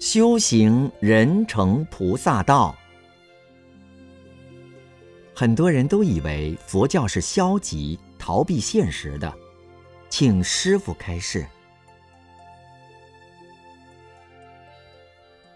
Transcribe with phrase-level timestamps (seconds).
[0.00, 2.74] 修行人成菩萨道。
[5.34, 9.30] 很多人都以为佛教是消极、逃避现实的，
[10.08, 11.46] 请师傅开示。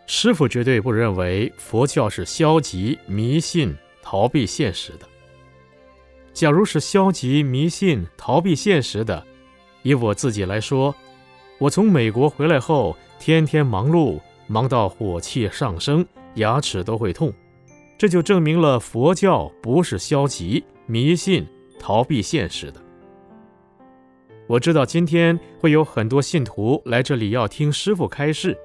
[0.05, 5.09] 师傅绝对不认为佛教是消极、迷信、逃避现实的。
[6.35, 9.25] 假如是消极、迷信、逃避现实的，
[9.83, 10.95] 以我自己来说，
[11.59, 17.33] 我从美国回来后，天天忙碌，忙到火气上升，牙齿都会痛。
[17.97, 21.47] 这就证明了佛教不是消极、迷信、
[21.79, 22.81] 逃避现实的。
[24.47, 28.59] 我知道今天会有很多信徒来这里要听师傅开示。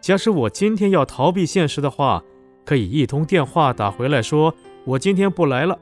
[0.00, 2.22] 假使我今天要逃避现实的话，
[2.64, 5.78] 可以一通电话打回来说我今天不来了，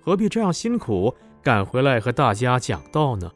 [0.00, 3.30] 何必这样辛苦赶回来和大家讲道呢？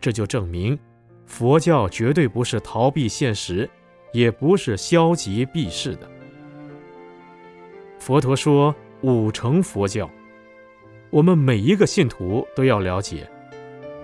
[0.00, 0.78] 这就证明
[1.26, 3.68] 佛教绝对不是逃避现实，
[4.12, 6.08] 也不是消极避世的。
[7.98, 10.10] 佛陀说五乘佛教，
[11.10, 13.28] 我们每一个信徒都要了解，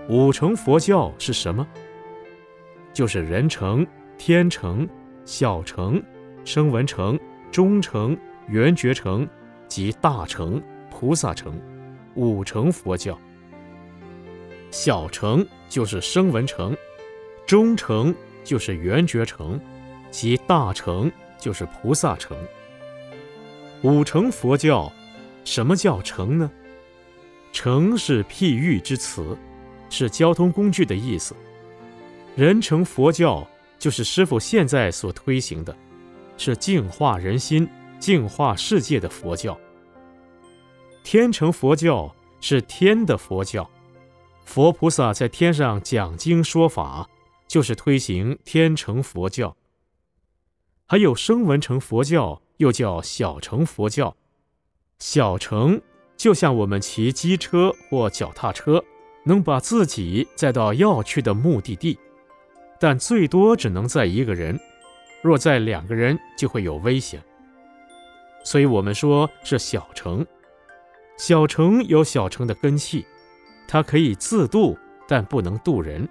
[0.08, 1.66] 五乘佛教是什么？
[2.92, 3.86] 就是人乘、
[4.18, 4.88] 天乘、
[5.24, 6.02] 小乘、
[6.44, 7.18] 声闻乘、
[7.50, 8.16] 中乘、
[8.46, 9.28] 缘觉乘
[9.66, 11.60] 及大乘、菩萨乘，
[12.14, 13.18] 五乘佛教。
[14.70, 16.76] 小乘就是声闻乘，
[17.46, 19.60] 中乘就是缘觉乘，
[20.14, 22.38] 及大成就是菩萨成。
[23.82, 24.90] 五成佛教，
[25.44, 26.48] 什么叫成呢？
[27.52, 29.36] 成是譬喻之词，
[29.90, 31.34] 是交通工具的意思。
[32.36, 33.44] 人成佛教
[33.76, 35.76] 就是师傅现在所推行的，
[36.36, 39.58] 是净化人心、净化世界的佛教。
[41.02, 43.68] 天成佛教是天的佛教，
[44.44, 47.08] 佛菩萨在天上讲经说法，
[47.48, 49.56] 就是推行天成佛教。
[50.86, 52.40] 还有声闻成佛教。
[52.58, 54.16] 又叫小乘佛教，
[55.00, 55.82] 小乘
[56.16, 58.82] 就像我们骑机车或脚踏车，
[59.24, 61.98] 能把自己载到要去的目的地，
[62.78, 64.56] 但最多只能载一个人，
[65.20, 67.20] 若载两个人就会有危险。
[68.44, 70.24] 所以我们说是小乘。
[71.16, 73.04] 小乘有小乘的根气，
[73.66, 74.78] 它可以自度，
[75.08, 76.08] 但不能度人。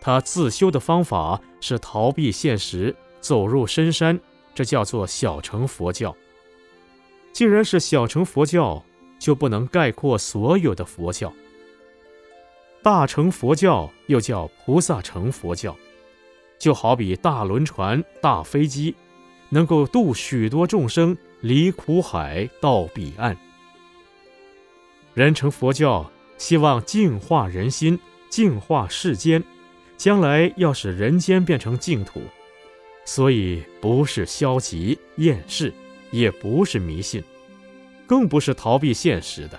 [0.00, 4.18] 它自修的方法是逃避现实，走入深山。
[4.52, 6.14] 这叫做小乘佛教。
[7.32, 8.84] 既然是小乘佛教，
[9.18, 11.32] 就不能概括所有的佛教。
[12.82, 15.76] 大乘佛教又叫菩萨乘佛教，
[16.58, 18.94] 就好比大轮船、大飞机，
[19.50, 23.36] 能够渡许多众生离苦海到彼岸。
[25.14, 27.98] 人成佛教希望净化人心，
[28.28, 29.42] 净化世间，
[29.96, 32.20] 将来要使人间变成净土。
[33.04, 35.72] 所以不是消极厌世，
[36.10, 37.22] 也不是迷信，
[38.06, 39.58] 更不是逃避现实的。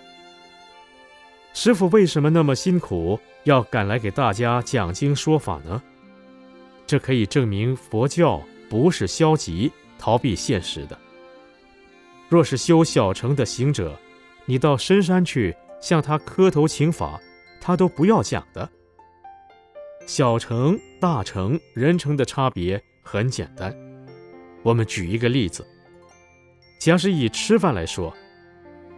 [1.54, 5.82] 师傅为什么那么辛苦，要赶来给大家讲经说法呢？
[6.88, 10.98] 这可以证明佛教不是消极逃避现实的。
[12.30, 13.98] 若是修小乘的行者，
[14.46, 17.20] 你到深山去向他磕头请法，
[17.60, 18.70] 他都不要讲的。
[20.06, 22.82] 小乘、大乘、人乘的差别。
[23.02, 23.76] 很简单，
[24.64, 25.66] 我们举一个例子。
[26.80, 28.14] 假使以吃饭来说，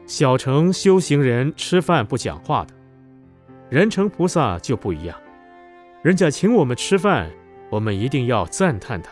[0.06, 2.74] 小乘修行人吃饭不讲话的，
[3.70, 5.18] 人成菩萨就不一样。
[6.02, 7.32] 人家请我们吃饭，
[7.70, 9.12] 我们一定要赞叹他。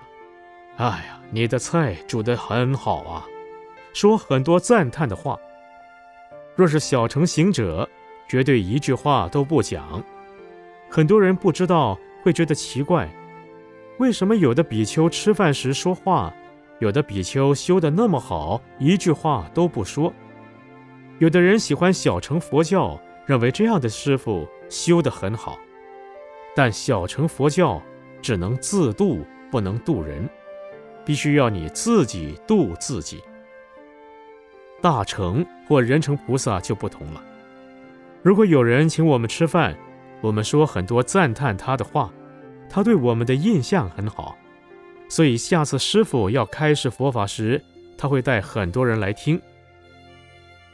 [0.78, 3.26] 哎呀，你的菜煮得很好啊，
[3.94, 5.38] 说很多赞叹的话。
[6.56, 7.88] 若是小乘行者，
[8.28, 10.04] 绝对一句话都不讲。
[10.90, 13.10] 很多人不知道，会觉得奇怪。
[14.02, 16.34] 为什么有的比丘吃饭时说话，
[16.80, 20.12] 有的比丘修得那么好，一句话都不说？
[21.20, 25.56] 有的人喜欢小乘佛教，认为这样的师傅修得很好。
[26.56, 27.80] 但小乘佛教
[28.24, 30.28] 只能自度，不能度人，
[31.06, 33.22] 必须要你自己度自己。
[34.82, 37.24] 大乘或人成菩萨就不同了。
[38.24, 39.78] 如果有人请我们吃饭，
[40.22, 42.12] 我们说很多赞叹他的话。
[42.74, 44.38] 他对我们的印象很好，
[45.10, 47.62] 所以下次师傅要开示佛法时，
[47.98, 49.40] 他会带很多人来听。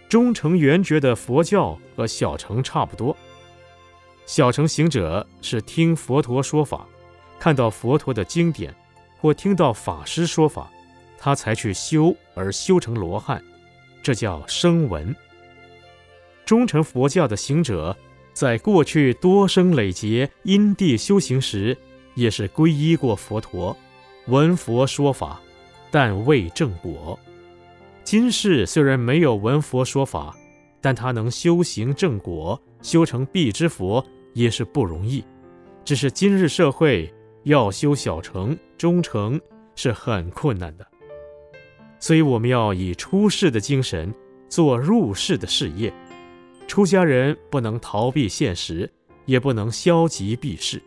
[0.07, 3.17] 中成圆觉的佛教和小乘差不多，
[4.27, 6.87] 小乘行者是听佛陀说法，
[7.39, 8.71] 看到佛陀的经典，
[9.19, 10.69] 或听到法师说法，
[11.17, 13.43] 他才去修而修成罗汉，
[14.03, 15.13] 这叫声闻。
[16.45, 17.97] 中成佛教的行者，
[18.33, 21.75] 在过去多生累劫因地修行时。
[22.17, 23.77] 也是皈依过佛陀，
[24.25, 25.39] 闻佛说法，
[25.91, 27.17] 但未正果。
[28.03, 30.35] 今世虽然没有闻佛说法，
[30.81, 34.03] 但他能修行正果，修成必之佛，
[34.33, 35.23] 也是不容易。
[35.85, 39.39] 只是今日社会要修小乘、中乘
[39.75, 40.87] 是很困难的，
[41.99, 44.11] 所以我们要以出世的精神
[44.49, 45.93] 做入世的事业。
[46.67, 48.91] 出家人不能逃避现实，
[49.25, 50.81] 也不能消极避世。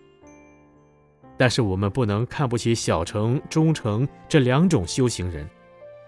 [1.41, 5.49] 但是我们不能看不起小乘、中乘这两种修行人，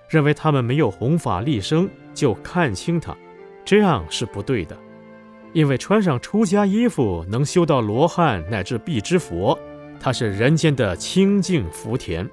[0.06, 3.16] 认为他们没有弘法立生就看轻他，
[3.64, 4.76] 这样是不对的。
[5.54, 9.58] 因为穿上出家衣服能修到罗汉乃至必之佛，
[9.98, 12.28] 他是人间的清净福田。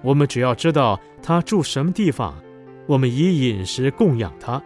[0.00, 2.42] 我们只要知道他住什么地方，
[2.86, 4.62] 我们以饮食供养他，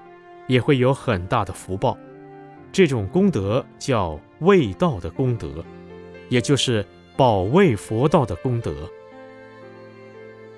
[0.47, 1.99] 也会有很大的福报。
[2.71, 5.65] 这种功德叫未道的功德，
[6.29, 6.87] 也就是。
[7.17, 8.73] 保卫佛道的功德，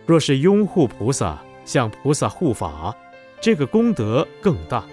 [0.04, 2.96] 若是拥护菩萨，向菩萨护法，
[3.40, 4.84] 这个功德更大。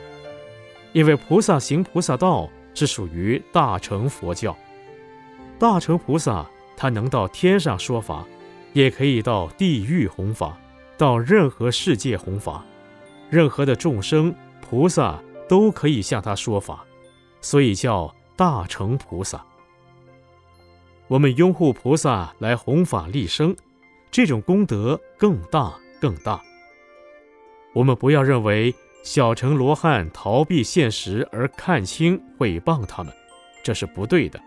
[0.93, 4.55] 因为菩萨行菩萨道是属于大乘佛教，
[5.57, 6.45] 大乘菩萨
[6.77, 8.23] 他能到天上说法，
[8.73, 10.57] 也可以到地狱弘法，
[10.97, 12.63] 到任何世界弘法，
[13.29, 15.19] 任何的众生菩萨
[15.49, 16.85] 都可以向他说法，
[17.41, 19.43] 所以叫大乘菩萨。
[21.07, 23.55] 我们拥护菩萨来弘法利生，
[24.09, 26.41] 这种功德更大更大。
[27.73, 28.73] 我们不要认为
[29.03, 33.13] 小乘罗汉逃避现实而看轻毁谤他们，
[33.63, 34.39] 这是不对的。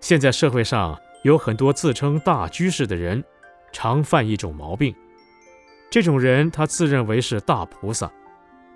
[0.00, 3.24] 现在社会上有很多自称大居士的人，
[3.72, 4.94] 常犯一种毛病。
[5.90, 8.10] 这种人他自认为是大菩萨，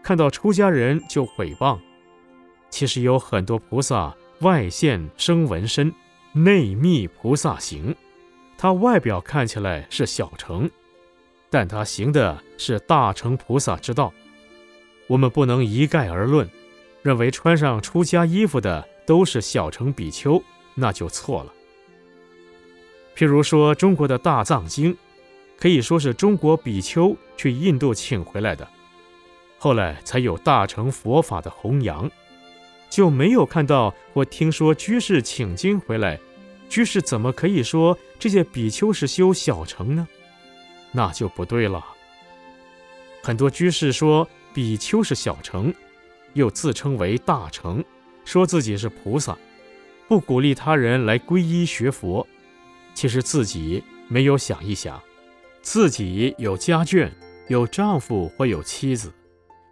[0.02, 1.78] 看到出家人就毁谤。
[2.70, 5.92] 其实有很多菩萨外现生纹身。
[6.36, 7.96] 内密菩萨行，
[8.58, 10.70] 他外表看起来是小乘，
[11.48, 14.12] 但他行的是大乘菩萨之道。
[15.06, 16.46] 我们不能一概而论，
[17.00, 20.42] 认为穿上出家衣服的都是小乘比丘，
[20.74, 21.54] 那就错了。
[23.16, 24.94] 譬如说，中国的大藏经，
[25.58, 28.68] 可以说是中国比丘去印度请回来的，
[29.56, 32.10] 后来才有大乘佛法的弘扬，
[32.88, 36.18] 就没有看到或听说居士请经回来。
[36.68, 40.08] 居士怎么可以说这些比丘是修小乘呢？
[40.92, 41.84] 那就不对了。
[43.22, 45.72] 很多居士说比丘是小乘，
[46.34, 47.84] 又自称为大乘，
[48.24, 49.36] 说自己是菩萨，
[50.08, 52.26] 不鼓励他人来皈依学佛。
[52.94, 55.00] 其实自己没有想一想，
[55.60, 57.10] 自己有家眷，
[57.48, 59.12] 有丈夫或有妻子，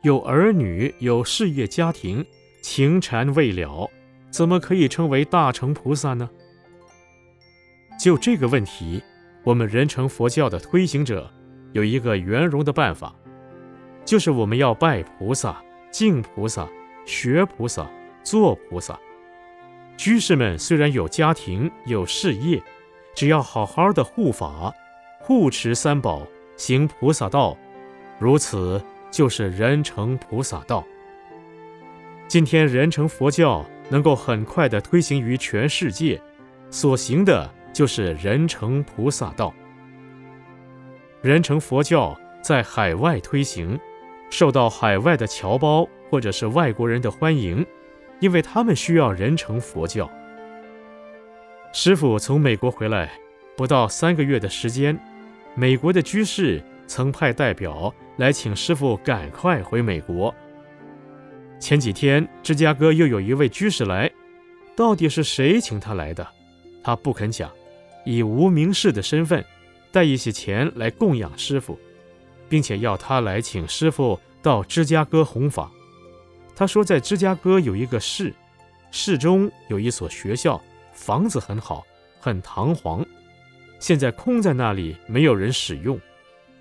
[0.02, 2.24] 有儿女，有事业家庭，
[2.64, 3.90] 情缠未了，
[4.30, 6.30] 怎么可以称为大乘菩萨呢？
[8.00, 9.02] 就这个问题，
[9.42, 11.30] 我们人成佛教的推行者
[11.74, 13.14] 有一个圆融的办法，
[14.02, 16.66] 就是我们要拜菩萨、敬菩萨、
[17.04, 17.86] 学菩萨、
[18.22, 18.98] 做菩萨。
[19.98, 22.62] 居士们虽然有家庭、有事业，
[23.14, 24.72] 只要好好的护法、
[25.20, 26.26] 护持三宝、
[26.56, 27.58] 行菩萨道，
[28.18, 30.82] 如此就是人成菩萨道。
[32.28, 36.20] 今天人成佛教能够很快的推行于全世界，
[36.70, 37.50] 所行的。
[37.74, 39.52] 就是人成菩萨道，
[41.22, 43.76] 人成佛教在海外推行，
[44.30, 47.66] 受到海外的侨胞或者是外国人的欢迎，
[48.20, 50.08] 因为他们需要人成佛教。
[51.72, 53.10] 师傅从美国回来，
[53.56, 54.96] 不到三个月的时间，
[55.56, 60.32] 美国的居士曾派代表来请师傅赶快回美国。
[61.58, 64.10] 前几天芝加哥又有一位居士来，
[64.76, 66.26] 到底是谁请他来的？
[66.82, 67.50] 他不肯讲。
[68.04, 69.42] 以无名氏的身份，
[69.90, 71.78] 带一些钱来供养师傅，
[72.50, 75.70] 并且要他来请师傅到芝加哥弘法。
[76.54, 78.30] 他说，在芝加哥有一个市，
[78.90, 81.82] 市中有一所学校，房子很好，
[82.20, 83.02] 很堂皇，
[83.80, 85.98] 现在空在那里，没有人使用。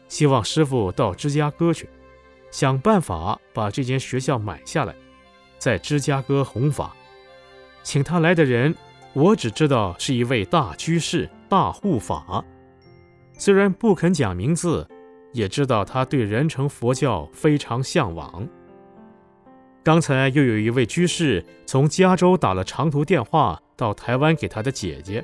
[0.08, 1.90] 希望师傅到芝加哥去，
[2.54, 4.94] 想办法把这间学校买下来，
[5.58, 6.96] 在芝加哥弘法。
[7.82, 8.74] 请他来的人。
[9.14, 12.44] 我只知道是一位大居士、大护法，
[13.38, 14.88] 虽然不肯讲名字，
[15.34, 18.48] 也知道他对人成佛教非常向往。
[19.84, 25.24] 刚才又有一位居士从加州打了长途电话到台湾给他的姐姐，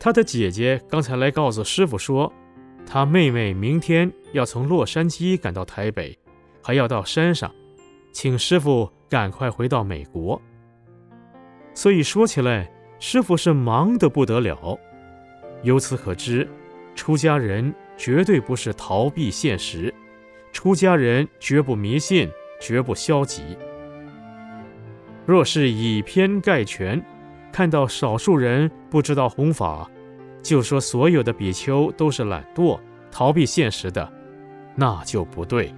[0.00, 2.32] 他的姐姐刚才来告诉师傅说，
[2.86, 6.18] 他妹妹明天要从洛杉矶赶到台北，
[6.68, 7.50] 还要到山上，
[8.12, 10.38] 请师傅赶快回到美国。
[11.72, 12.70] 所以说起来。
[13.00, 14.76] 师傅是忙得不得了，
[15.62, 16.46] 由此可知，
[16.96, 19.94] 出家人绝对不是逃避现实，
[20.52, 22.28] 出家人绝不迷信，
[22.60, 23.56] 绝不消极。
[25.24, 27.00] 若是以偏概全，
[27.52, 29.88] 看到少数人不知道弘法，
[30.42, 32.80] 就说所有的比丘都是懒惰、
[33.12, 34.12] 逃避现实的，
[34.74, 35.72] 那就不对。